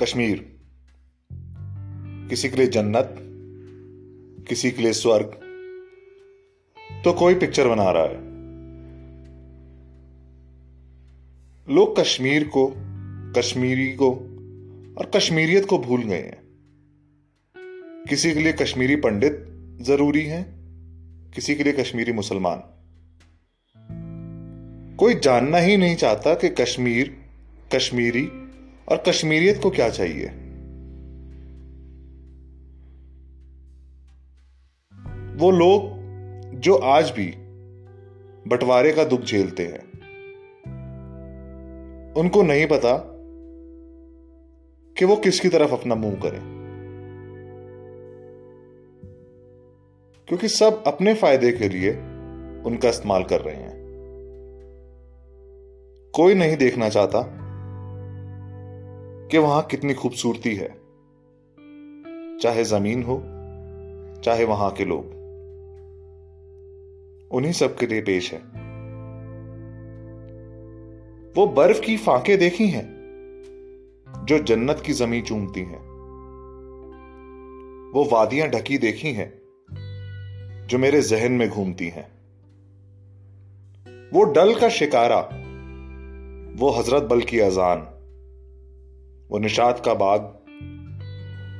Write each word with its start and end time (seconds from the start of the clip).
कश्मीर। 0.00 0.56
किसी 2.30 2.48
के 2.48 2.56
लिए 2.56 2.66
जन्नत, 2.66 3.16
किसी 4.48 4.70
के 4.70 4.82
लिए 4.82 4.92
स्वर्ग 4.92 5.24
तो 7.04 7.12
कोई 7.12 7.34
पिक्चर 7.34 7.68
बना 7.68 7.90
रहा 7.90 8.02
है। 8.02 8.14
लोग 11.74 11.98
कश्मीर 11.98 12.44
को, 12.48 12.74
कश्मीरी 13.36 13.92
को 13.92 14.10
और 14.98 15.10
कश्मीरियत 15.16 15.66
को 15.66 15.78
भूल 15.78 16.02
गए 16.02 16.22
हैं। 16.22 16.42
किसी 18.08 18.34
के 18.34 18.40
लिए 18.40 18.52
कश्मीरी 18.52 18.96
पंडित 18.96 19.44
ज़रूरी 19.80 20.24
है, 20.26 20.46
किसी 21.34 21.54
के 21.54 21.64
लिए 21.64 21.72
कश्मीरी 21.72 22.12
मुसलमान। 22.12 22.62
कोई 24.96 25.14
जानना 25.14 25.58
ही 25.58 25.76
नहीं 25.76 25.96
चाहता 25.96 26.34
कि 26.34 26.48
कश्मीर, 26.48 27.16
कश्मीरी 27.74 28.41
और 28.88 29.02
कश्मीरियत 29.08 29.60
को 29.62 29.70
क्या 29.70 29.88
चाहिए? 29.88 30.26
वो 35.32 35.50
लोग 35.50 35.82
जो 36.60 36.74
आज 36.74 37.10
भी 37.10 37.34
बंटवारे 38.50 38.92
का 38.92 39.04
दुख 39.04 39.20
झेलते 39.20 39.66
हैं, 39.66 39.92
उनको 42.14 42.42
नहीं 42.42 42.66
पता 42.66 43.08
कि 44.98 45.04
वो 45.04 45.16
किसकी 45.16 45.48
तरफ़ 45.48 45.72
अपना 45.72 45.94
मुँह 45.94 46.14
करें। 46.14 46.62
क्योंकि 50.28 50.48
सब 50.48 50.84
अपने 50.86 51.14
फ़ायदे 51.14 51.52
के 51.52 51.68
लिए 51.68 51.90
उनका 52.62 52.88
इस्तेमाल 52.88 53.24
कर 53.24 53.40
रहे 53.40 53.56
हैं। 53.56 53.82
कोई 56.14 56.34
नहीं 56.34 56.56
देखना 56.56 56.88
चाहता 56.88 57.41
कि 59.32 59.38
वहाँ 59.38 59.62
कितनी 59.62 59.94
खूबसूरती 59.94 60.54
है। 60.54 60.68
चाहे 62.38 62.64
ज़मीन 62.64 63.02
हो, 63.02 63.22
चाहे 64.22 64.44
वहाँ 64.44 64.70
के 64.70 64.84
लोग। 64.84 65.06
उन्हीं 67.30 67.52
सब 67.52 67.76
के 67.76 67.86
लिए 67.86 68.00
पेश 68.00 68.32
है। 68.32 68.38
वो 71.36 71.46
बर्फ़ 71.46 71.80
की 71.80 71.96
फांके 71.96 72.36
देखी 72.36 72.66
हैं, 72.66 72.86
जो 74.24 74.38
जन्नत 74.38 74.82
की 74.86 74.92
ज़मीन 74.92 75.22
चूमती 75.22 75.60
हैं। 75.60 75.80
वो 77.94 78.08
वादियाँ 78.12 78.48
ढकी 78.48 78.78
देखी 78.78 79.12
हैं, 79.12 79.32
जो 80.66 80.78
मेरे 80.78 81.02
जहन 81.02 81.32
में 81.32 81.48
घूमती 81.48 81.88
हैं। 81.88 82.08
वो 84.12 84.24
डल 84.24 84.54
का 84.54 84.68
शिकारा, 84.68 85.20
वो 86.56 86.70
हज़रत 86.70 87.02
बल 87.02 87.20
की 87.20 87.38
अजान। 87.38 87.91
वो 89.30 89.38
निषाद 89.38 89.82
का 89.84 89.94
बाग, 89.94 90.20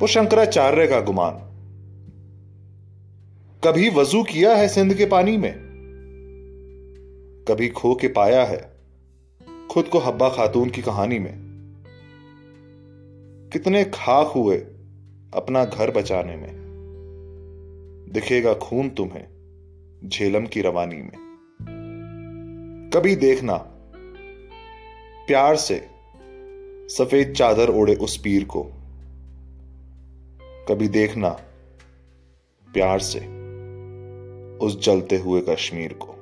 वो 0.00 0.06
शंकराचार्य 0.06 0.86
का 0.86 1.00
गुमान। 1.00 1.52
कभी 3.64 3.90
वज़ू 3.90 4.22
किया 4.22 4.54
है 4.54 4.68
सिंध 4.68 4.94
के 4.94 5.06
पानी 5.06 5.36
में? 5.36 5.54
कभी 7.48 7.68
खो 7.68 7.94
के 7.94 8.08
पाया 8.08 8.44
है 8.44 8.72
खुद 9.70 9.84
को 9.84 9.98
हब्बा 9.98 10.28
खातून 10.28 10.70
की 10.70 10.82
कहानी 10.82 11.18
में? 11.18 11.42
कितने 13.52 13.84
खाक 13.84 14.26
हुए 14.26 14.56
अपना 15.34 15.64
घर 15.64 15.90
बचाने 15.90 16.36
में? 16.36 16.62
दिखेगा 18.12 18.54
खून 18.54 18.88
तुम्हें 18.88 19.26
झेलम 20.08 20.46
की 20.46 20.60
रवानी 20.60 20.96
में। 20.96 21.32
कभी 22.94 23.16
देखना 23.16 23.56
प्यार 25.26 25.56
से 25.56 25.91
सफ़ेद 26.98 27.34
चादर 27.34 27.70
ओढ़े 27.70 27.94
उस 27.94 28.16
पीर 28.16 28.44
को। 28.44 28.62
कभी 30.68 30.88
देखना 30.88 31.28
प्यार 32.74 32.98
से 32.98 33.18
उस 34.58 34.84
जलते 34.84 35.16
हुए 35.16 35.40
कश्मीर 35.48 35.92
को। 35.92 36.21